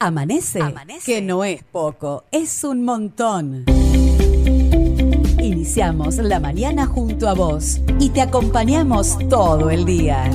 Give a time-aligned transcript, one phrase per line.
[0.00, 0.60] Amanece,
[1.04, 3.64] que no es poco, es un montón.
[5.42, 10.30] Iniciamos la mañana junto a vos y te acompañamos todo el día.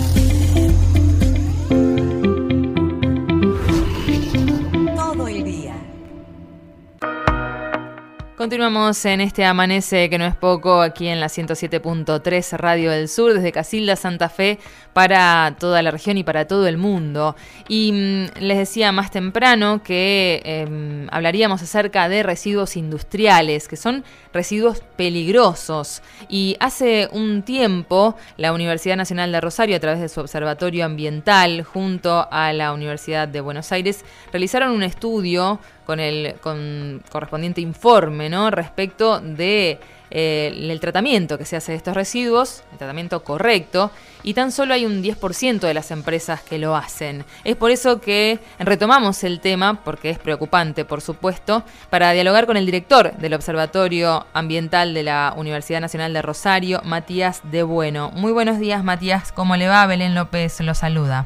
[8.44, 13.34] Continuamos en este amanece que no es poco aquí en la 107.3 Radio del Sur
[13.34, 14.60] desde Casilda Santa Fe
[14.92, 17.38] para toda la región y para todo el mundo.
[17.70, 24.04] Y mm, les decía más temprano que em, hablaríamos acerca de residuos industriales, que son
[24.34, 26.02] residuos peligrosos.
[26.28, 31.64] Y hace un tiempo la Universidad Nacional de Rosario, a través de su Observatorio Ambiental,
[31.64, 34.04] junto a la Universidad de Buenos Aires,
[34.34, 38.50] realizaron un estudio con el con correspondiente informe ¿no?
[38.52, 39.80] respecto de
[40.16, 43.90] eh, el tratamiento que se hace de estos residuos, el tratamiento correcto,
[44.22, 47.26] y tan solo hay un 10% de las empresas que lo hacen.
[47.44, 52.58] Es por eso que retomamos el tema, porque es preocupante, por supuesto, para dialogar con
[52.58, 58.12] el director del Observatorio Ambiental de la Universidad Nacional de Rosario, Matías de Bueno.
[58.12, 59.32] Muy buenos días, Matías.
[59.32, 59.88] ¿Cómo le va?
[59.88, 61.26] Belén López lo saluda.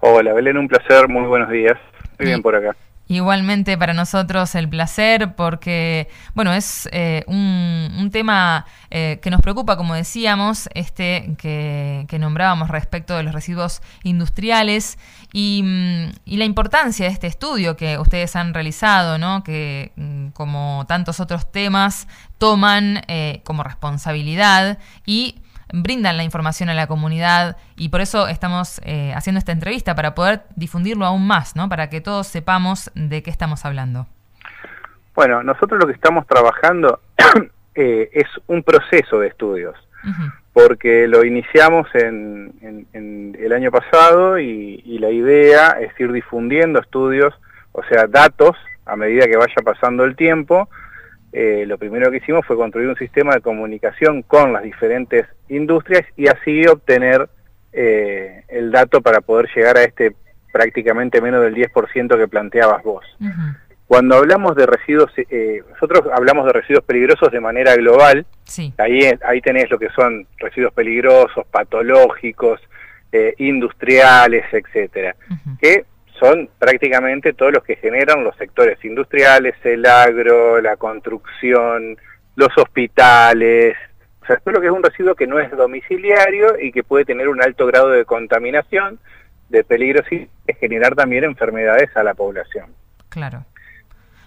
[0.00, 1.08] Hola, Belén, un placer.
[1.08, 1.78] Muy buenos días.
[2.18, 2.76] Muy bien por acá.
[3.06, 9.76] Igualmente para nosotros el placer porque, bueno, es eh, un, tema eh, que nos preocupa,
[9.76, 14.98] como decíamos, este que, nombrábamos respecto de los residuos industriales
[15.34, 19.44] y, mm, y, la importancia de este estudio que ustedes han realizado, ¿no?
[19.44, 22.08] que mm, como tantos otros temas
[22.38, 25.42] toman eh, como responsabilidad y
[25.74, 30.14] brindan la información a la comunidad y por eso estamos eh, haciendo esta entrevista para
[30.14, 31.68] poder difundirlo aún más, ¿no?
[31.68, 34.06] Para que todos sepamos de qué estamos hablando.
[35.14, 37.00] Bueno, nosotros lo que estamos trabajando
[37.74, 39.74] eh, es un proceso de estudios,
[40.52, 47.34] porque lo iniciamos en, el año pasado y, y la idea es ir difundiendo estudios,
[47.72, 50.68] o sea, datos a medida que vaya pasando el tiempo,
[51.36, 56.04] eh, lo primero que hicimos fue construir un sistema de comunicación con las diferentes industrias
[56.16, 57.28] y así obtener
[57.72, 60.14] eh, el dato para poder llegar a este
[60.52, 63.04] prácticamente menos del 10% que planteabas vos.
[63.88, 68.24] Cuando hablamos de residuos, eh, nosotros hablamos de residuos peligrosos de manera global,
[68.78, 72.60] ahí, ahí tenés lo que son residuos peligrosos, patológicos,
[73.38, 75.14] industriales, etcétera,
[75.60, 75.84] que
[76.18, 81.96] son prácticamente todos los que generan los sectores industriales, el agro, la construcción,
[82.36, 83.76] los hospitales,
[84.24, 87.04] o sea, todo lo que es un residuo que no es domiciliario y que puede
[87.04, 88.98] tener un alto grado de contaminación,
[89.50, 92.70] de peligro y generar también enfermedades a la población.
[93.10, 93.44] Claro.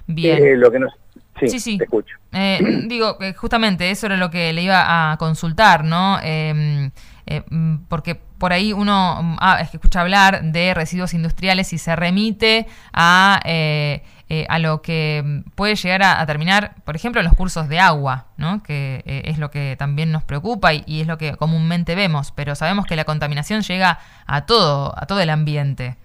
[0.06, 0.46] Bien.
[0.46, 0.94] Eh, lo que nos...
[1.40, 2.16] Sí, sí, te escucho.
[2.32, 6.20] Eh, digo, justamente eso era lo que le iba a consultar, ¿no?
[6.24, 6.90] Eh,
[7.26, 11.96] eh, mm, porque por ahí uno mm, ah, escucha hablar de residuos industriales y se
[11.96, 17.34] remite a, eh, eh, a lo que mm, puede llegar a, terminar, por ejemplo, los
[17.34, 18.64] cursos de agua, ¿no?
[18.64, 22.86] que es lo que también nos preocupa y, es lo que comúnmente vemos, pero sabemos
[22.86, 25.96] que la contaminación llega a todo, a todo el ambiente.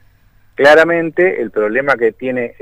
[0.55, 2.55] Claramente el problema que tiene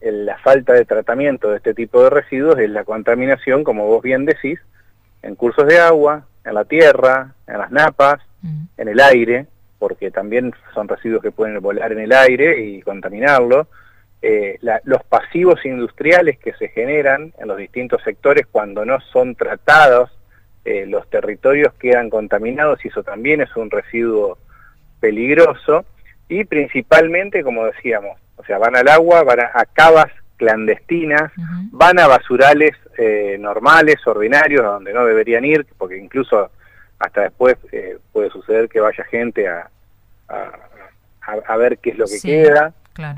[0.00, 4.26] la falta de tratamiento de este tipo de residuos es la contaminación, como vos bien
[4.26, 4.60] decís,
[5.22, 8.62] en cursos de agua, en la tierra, en las napas, mm.
[8.76, 9.46] en el aire,
[9.78, 13.66] porque también son residuos que pueden volar en el aire y contaminarlo.
[14.22, 20.10] Eh, los pasivos industriales que se generan en los distintos sectores cuando no son tratados,
[20.66, 24.36] eh, los territorios quedan contaminados y eso también es un residuo
[25.00, 25.86] peligroso.
[26.28, 31.32] Y principalmente, como decíamos, o sea, van al agua, van a, cavas clandestinas,
[31.70, 36.50] van a basurales eh, normales, ordinarios, donde no deberían ir, porque incluso
[37.00, 39.68] hasta después eh, puede suceder que vaya gente a,
[40.28, 42.72] a, ver qué es lo que queda.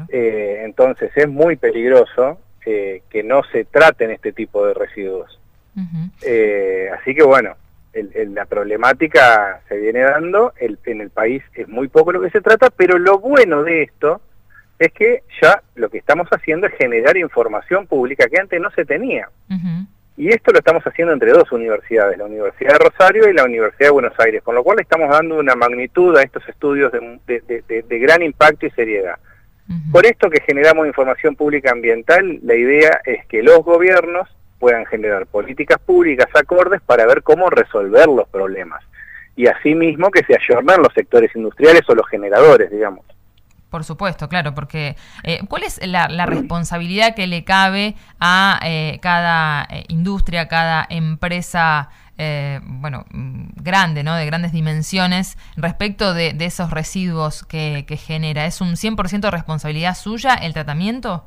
[0.09, 5.39] Eh, entonces es muy peligroso que no se traten este tipo de residuos.
[5.75, 7.57] así que bueno,
[7.93, 12.41] la problemática se viene dando, el, en el país es muy poco lo que se
[12.41, 14.21] trata, pero lo bueno de esto
[14.79, 18.85] es que ya lo que estamos haciendo es generar información pública que antes no se
[18.85, 19.29] tenía.
[20.23, 23.89] Y esto lo estamos haciendo entre dos universidades, la Universidad de Rosario y la Universidad
[23.89, 28.23] de Buenos Aires, con lo cual estamos dando una magnitud a estos estudios de, gran
[28.23, 29.17] impacto y seriedad.
[29.91, 34.29] Por esto que generamos información pública ambiental, la idea es que los gobiernos
[34.61, 38.81] puedan generar políticas públicas acordes para ver cómo resolver los problemas.
[39.35, 43.05] Y asimismo que se ayornen los sectores industriales o los generadores, digamos.
[43.73, 49.67] Por supuesto, claro, porque eh, ¿cuál es la, responsabilidad que le cabe a eh, cada
[49.71, 51.89] eh, industria, cada empresa
[52.19, 54.15] eh, bueno, mm, grande, ¿no?
[54.15, 58.45] De grandes dimensiones respecto de, esos residuos que, genera.
[58.45, 61.25] ¿Es un 100% responsabilidad suya el tratamiento?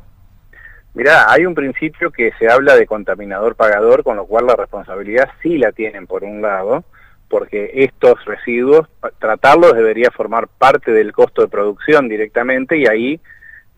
[0.94, 5.58] Mirá, hay un principio que se habla de contaminador-pagador, con lo cual la responsabilidad sí
[5.58, 6.84] la tienen por un lado,
[7.30, 8.88] porque estos residuos,
[9.20, 13.20] tratarlos debería formar parte del costo de producción directamente y ahí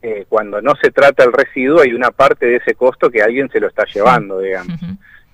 [0.01, 3.49] eh, cuando no se trata el residuo hay una parte de ese costo que alguien
[3.49, 4.79] se lo está llevando, digamos.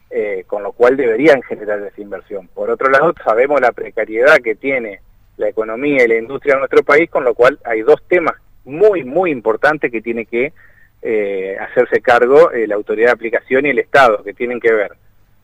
[0.10, 2.48] Eh, con lo cual deberían generar esa inversión.
[2.48, 5.00] Por otro lado, sabemos la precariedad que tiene
[5.38, 9.04] la economía y la industria en nuestro país, con lo cual hay dos temas muy,
[9.04, 10.54] muy importantes que tiene que
[11.02, 14.92] eh, hacerse cargo la autoridad de aplicación y el Estado, que tienen que ver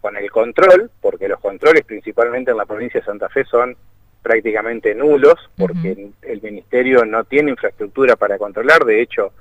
[0.01, 3.75] con el control, porque los controles principalmente en la provincia de Santa Fe son
[4.21, 9.33] prácticamente nulos, porque el Ministerio no tiene infraestructura para controlar, de hecho,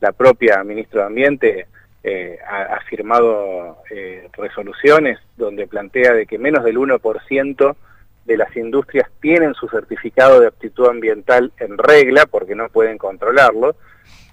[0.00, 1.66] la propia ministra de Ambiente
[2.02, 7.76] eh, ha, firmado eh, resoluciones donde plantea de que menos del 1%
[8.26, 13.76] de las industrias tienen su certificado de aptitud ambiental en regla porque no pueden controlarlo.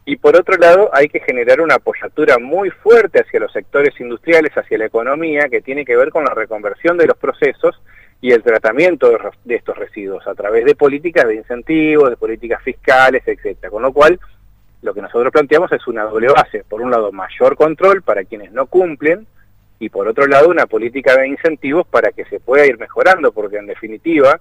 [0.05, 4.51] Y por otro lado, hay que generar una apoyatura muy fuerte hacia los sectores industriales,
[4.57, 7.79] hacia la economía, que tiene que ver con la reconversión de los procesos
[8.19, 9.09] y el tratamiento
[9.45, 13.69] de, estos residuos a través de políticas de incentivos, de políticas fiscales, etcétera.
[13.69, 14.19] Con lo cual,
[14.81, 16.63] lo que nosotros planteamos es una doble base.
[16.67, 19.27] Por un lado, mayor control para quienes no cumplen
[19.81, 23.57] y por otro lado, una política de incentivos para que se pueda ir mejorando, porque
[23.57, 24.39] en definitiva,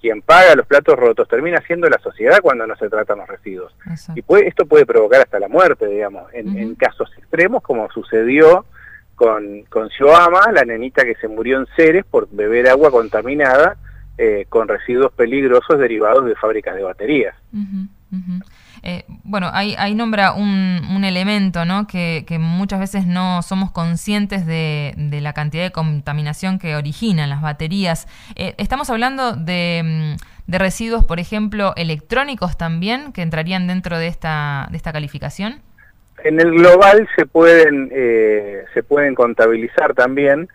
[0.00, 3.74] quien paga los platos rotos termina siendo la sociedad cuando no se tratan los residuos.
[4.14, 8.64] Y puede, esto puede provocar hasta la muerte, digamos, en, casos extremos, como sucedió
[9.16, 9.88] con, con
[10.52, 13.76] la nenita que se murió en Ceres por beber agua contaminada
[14.16, 17.34] eh, con residuos peligrosos derivados de fábricas de baterías.
[18.82, 21.86] Eh, bueno, ahí, ahí nombra un, un elemento ¿no?
[21.86, 27.30] que, que, muchas veces no somos conscientes de, de, la cantidad de contaminación que originan
[27.30, 28.06] las baterías.
[28.36, 29.82] Eh, estamos hablando de,
[30.16, 35.60] mm, de, residuos, por ejemplo, electrónicos también, que entrarían dentro de esta, de esta calificación.
[36.24, 40.48] En el global se pueden, eh, se pueden contabilizar también.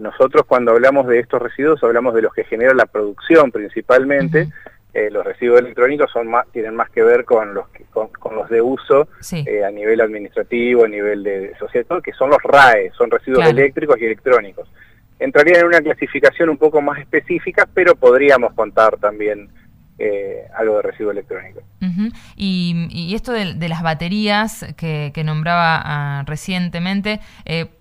[0.00, 4.48] nosotros cuando hablamos de estos residuos hablamos de los que genera la producción principalmente.
[4.94, 8.62] Eh, los residuos electrónicos son más, tienen más que ver con los con, los de
[8.62, 13.46] uso eh, a nivel administrativo, a nivel de sociedad, que son los RAE, son residuos
[13.46, 14.68] eléctricos y electrónicos.
[15.18, 19.50] Entrarían en una clasificación un poco más específica, pero podríamos contar también
[19.98, 21.60] eh, algo de residuo electrónico.
[22.34, 27.20] y, esto de, las baterías que, nombraba ah, recientemente,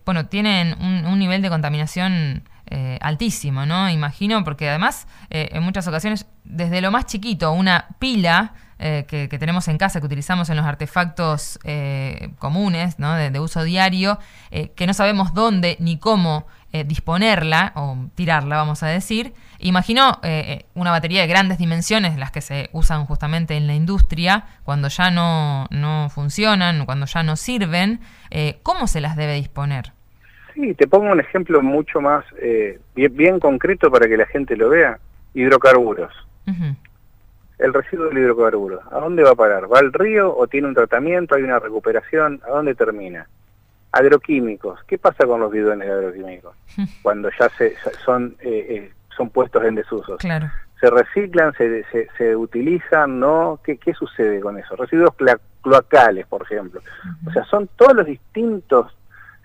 [0.05, 3.89] bueno, tienen un nivel de contaminación eh, altísimo, ¿no?
[3.89, 9.27] Imagino, porque además eh, en muchas ocasiones, desde lo más chiquito, una pila eh, que,
[9.29, 11.59] tenemos en casa, que utilizamos en los artefactos
[12.39, 13.13] comunes, ¿no?
[13.13, 14.19] De, uso diario,
[14.49, 16.45] que no sabemos dónde ni cómo
[16.85, 19.33] disponerla o tirarla, vamos a decir.
[19.59, 20.19] Imagino
[20.75, 25.09] una batería de grandes dimensiones, las que se usan justamente en la industria, cuando ya
[25.09, 28.01] no, no funcionan, cuando ya no sirven,
[28.61, 29.96] ¿cómo se las debe disponer?
[30.57, 34.69] Sí, te pongo un ejemplo mucho más eh, bien, concreto para que la gente lo
[34.69, 34.97] vea.
[35.35, 36.11] Hidrocarburos.
[37.59, 39.71] El residuo del hidrocarburo, ¿a dónde va a parar?
[39.71, 42.41] ¿Va al río o tiene un tratamiento, hay una recuperación?
[42.47, 43.27] ¿A dónde termina?
[43.91, 44.79] Agroquímicos.
[44.87, 46.55] ¿Qué pasa con los bidones de agroquímicos?
[47.03, 50.17] Cuando ya se, son, eh, eh, son puestos en desuso.
[50.17, 50.49] Claro.
[50.79, 51.85] ¿Se reciclan, se,
[52.17, 53.59] se, utilizan, no?
[53.63, 54.75] ¿Qué, ¿Qué sucede con eso?
[54.75, 55.13] Residuos
[55.61, 56.81] cloacales, por ejemplo.
[57.27, 58.95] O sea, son todos los distintos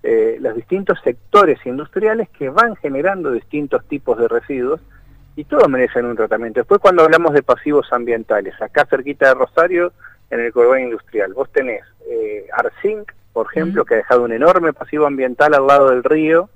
[0.02, 4.80] eh, los distintos sectores industriales que van generando distintos tipos de residuos
[5.36, 6.60] y todos merecen un tratamiento.
[6.60, 9.92] Después cuando hablamos de pasivos ambientales, acá cerquita de Rosario,
[10.30, 14.72] en el cordón industrial, vos tenés eh, Arzinc, por ejemplo, que ha dejado un enorme
[14.72, 16.50] pasivo ambiental al lado del río,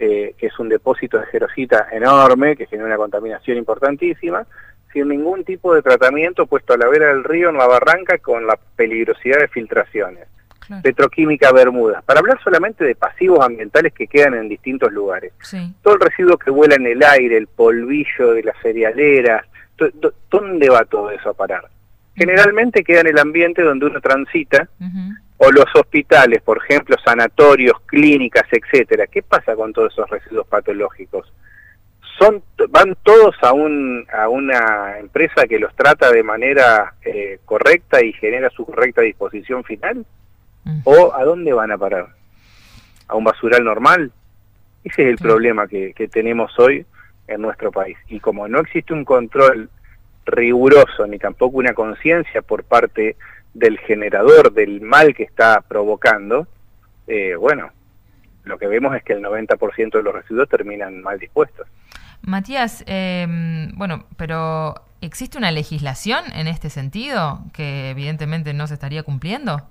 [0.00, 4.44] eh, que es un depósito de jerosita enorme, que genera una contaminación importantísima,
[4.92, 8.46] sin ningún tipo de tratamiento puesto a la vera del río en la barranca con
[8.46, 10.28] la peligrosidad de filtraciones.
[10.82, 15.32] Petroquímica Bermudas, para hablar solamente de pasivos ambientales que quedan en distintos lugares.
[15.82, 19.44] Todo el residuo que vuela en el aire, el polvillo de las cerealeras,
[20.30, 21.64] ¿dónde va todo eso a parar?
[22.14, 24.68] Generalmente queda en el ambiente donde uno transita,
[25.38, 29.06] o los hospitales, por ejemplo, sanatorios, clínicas, etcétera.
[29.06, 31.32] ¿Qué pasa con todos esos residuos patológicos?
[32.18, 38.04] Son, van todos a, un, a una empresa que los trata de manera eh, correcta
[38.04, 40.04] y genera su correcta disposición final?
[40.84, 42.08] ¿O a dónde van a parar?
[43.08, 44.12] ¿A un basural normal?
[44.84, 46.86] Ese es el problema que, tenemos hoy
[47.28, 47.96] en nuestro país.
[48.08, 49.68] Y como no existe un control
[50.26, 53.16] riguroso ni tampoco una conciencia por parte
[53.52, 56.46] del generador del mal que está provocando,
[57.06, 57.70] eh, bueno,
[58.44, 61.66] lo que vemos es que el 90% de los residuos terminan mal dispuestos.
[62.22, 69.02] Matías, em, bueno, pero ¿existe una legislación en este sentido que evidentemente no se estaría
[69.02, 69.62] cumpliendo?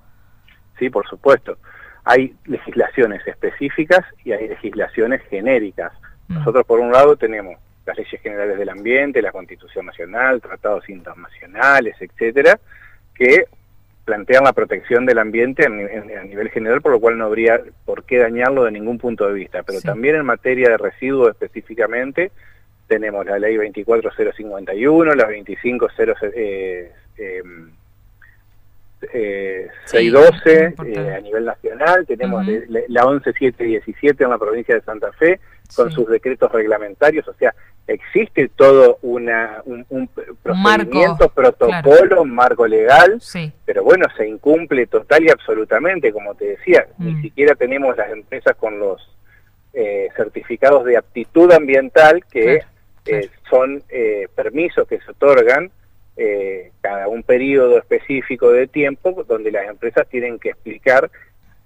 [0.80, 1.58] Sí, por supuesto.
[2.06, 5.92] Hay legislaciones específicas y hay legislaciones genéricas.
[6.28, 6.36] Mm.
[6.36, 11.96] Nosotros, por un lado, tenemos las leyes generales del ambiente, la Constitución Nacional, tratados internacionales,
[12.00, 12.60] etcétera,
[13.14, 13.46] que
[14.06, 18.18] plantean la protección del ambiente a nivel, general, por lo cual no habría por qué
[18.18, 19.62] dañarlo de ningún punto de vista.
[19.62, 22.32] Pero también en materia de residuos específicamente,
[22.88, 27.44] tenemos la ley 24051, la 250 eh, eh,
[29.14, 32.46] eh, 612 eh, a nivel nacional, tenemos
[32.88, 35.40] la 11717 en la provincia de Santa Fe,
[35.76, 37.54] con sus decretos reglamentarios, o sea,
[37.88, 40.10] existe todo una, un,
[40.42, 43.22] procedimiento, protocolo, marco legal,
[43.66, 47.22] pero bueno, se incumple total y absolutamente, como te decía, ni mm.
[47.22, 49.02] siquiera tenemos las empresas con los
[49.74, 52.62] eh, certificados de aptitud ambiental que
[53.06, 55.72] eh, son eh, permisos que se otorgan
[56.82, 61.10] cada un periodo específico de tiempo donde las empresas tienen que explicar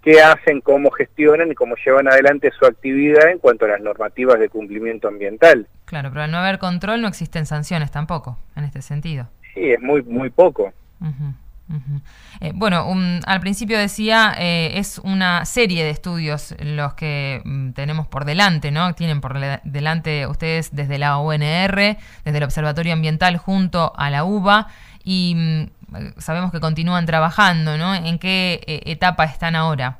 [0.03, 4.39] qué hacen, cómo gestionan y cómo llevan adelante su actividad en cuanto a las normativas
[4.39, 5.67] de cumplimiento ambiental.
[5.85, 9.29] Claro, pero al no haber control no existen sanciones tampoco, en este sentido.
[9.53, 10.73] Sí, es muy, muy poco.
[12.41, 12.85] Eh, bueno,
[13.25, 18.71] al principio decía, eh, es una serie de estudios los que mm, tenemos por delante,
[18.71, 18.93] ¿no?
[18.93, 24.67] Tienen por delante ustedes desde la UNR, desde el Observatorio Ambiental junto a la UBA
[25.03, 27.95] y mm, sabemos que continúan trabajando, ¿no?
[27.95, 29.97] ¿En qué eh, etapa están ahora?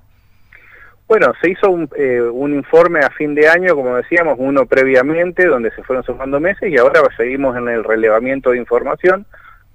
[1.08, 1.90] Bueno, se hizo un,
[2.34, 6.72] un, informe a fin de año, como decíamos, uno previamente, donde se fueron sumando meses
[6.72, 9.26] y ahora seguimos en el relevamiento de información.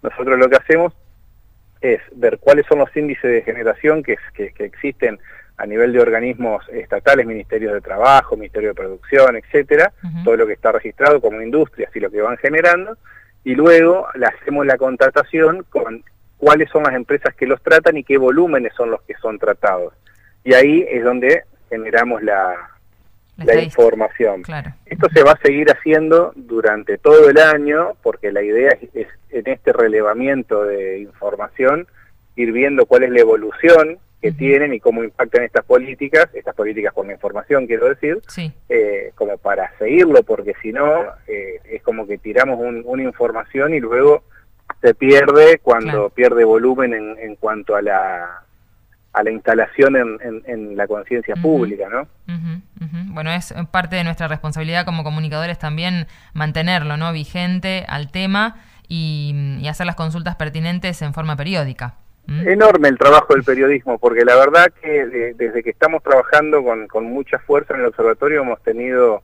[0.03, 0.95] Nosotros lo que hacemos
[1.81, 5.19] es ver cuáles son los índices de generación que, que, existen
[5.57, 9.93] a nivel de organismos estatales, ministerios de trabajo, ministerio de producción, etcétera,
[10.25, 12.97] todo lo que está registrado como industrias y lo que van generando,
[13.45, 16.05] y luego le hacemos la contratación con
[16.37, 19.95] cuáles son las empresas que los tratan y qué volúmenes son los que son tratados.
[20.45, 22.78] Y ahí es donde generamos la,
[23.45, 24.43] la, información.
[24.87, 29.47] Esto se va a seguir haciendo durante todo el año porque la idea es, en
[29.47, 31.87] este relevamiento de información
[32.37, 36.93] ir viendo cuál es la evolución que tienen y cómo impactan estas políticas, estas políticas
[36.93, 38.21] con información quiero decir,
[38.69, 43.81] eh, como para seguirlo, porque si no eh, es como que tiramos una información y
[43.81, 44.25] luego
[44.83, 48.43] se pierde cuando pierde volumen en, en cuanto a la
[49.19, 52.07] a la instalación en, en, la conciencia pública, ¿no?
[53.13, 57.13] Bueno, es parte de nuestra responsabilidad como comunicadores también mantenerlo, ¿no?
[57.13, 58.57] Vigente al tema
[58.89, 61.97] y, hacer las consultas pertinentes en forma periódica.
[62.29, 67.05] Enorme el trabajo del periodismo, porque la verdad que desde que estamos trabajando con, con,
[67.05, 69.23] mucha fuerza en el observatorio hemos tenido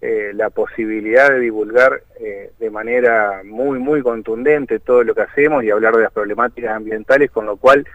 [0.00, 5.64] eh, la posibilidad de divulgar eh, de manera muy, muy contundente todo lo que hacemos
[5.64, 7.86] y hablar de las problemáticas ambientales, con lo cual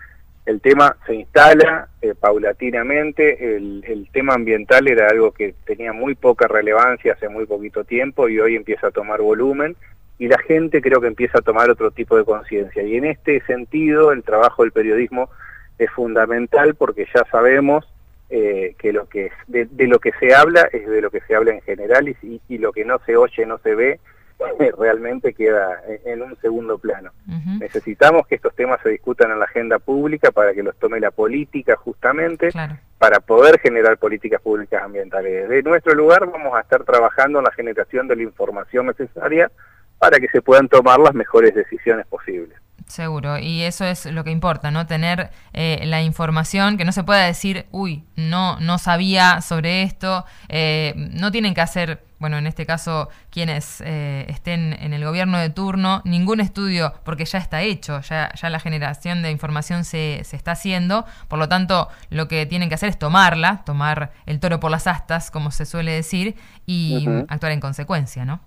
[0.45, 6.47] el tema se instala eh, paulatinamente, el, tema ambiental era algo que tenía muy poca
[6.47, 9.75] relevancia hace muy poquito tiempo y hoy empieza a tomar volumen
[10.17, 12.83] y la gente creo que empieza a tomar otro tipo de conciencia.
[12.83, 15.29] Y en este sentido el trabajo del periodismo
[15.77, 17.87] es fundamental porque ya sabemos
[18.31, 21.51] eh, que lo que de, lo que se habla es de lo que se habla
[21.51, 23.99] en general y, y lo que no se oye, no se ve,
[24.77, 27.11] realmente queda en un segundo plano.
[27.59, 31.11] Necesitamos que estos temas se discutan en la agenda pública para que los tome la
[31.11, 32.49] política justamente,
[32.97, 35.49] para poder generar políticas públicas ambientales.
[35.49, 39.51] Desde nuestro lugar vamos a estar trabajando en la generación de la información necesaria
[39.97, 42.58] para que se puedan tomar las mejores decisiones posibles.
[42.87, 44.85] Seguro, y eso es lo que importa, ¿no?
[44.87, 50.25] Tener eh, la información, que no se pueda decir, uy, no, no sabía sobre esto,
[50.47, 55.37] eh, no tienen que hacer, bueno, en este caso, quienes eh, estén en el gobierno
[55.37, 60.21] de turno, ningún estudio, porque ya está hecho, ya, ya la generación de información se,
[60.23, 64.39] se está haciendo, por lo tanto, lo que tienen que hacer es tomarla, tomar el
[64.39, 68.41] toro por las astas, como se suele decir, y actuar en consecuencia, ¿no?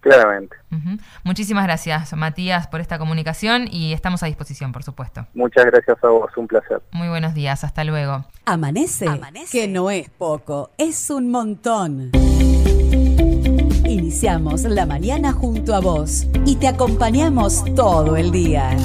[0.00, 0.56] Claramente.
[1.24, 5.26] Muchísimas gracias, Matías, por esta comunicación y estamos a disposición, por supuesto.
[5.34, 6.80] Muchas gracias a vos, un placer.
[6.92, 8.24] Muy buenos días, hasta luego.
[8.46, 9.06] Amanece,
[9.52, 12.10] que no es poco, es un montón.
[13.84, 18.76] Iniciamos la mañana junto a vos y te acompañamos todo el día.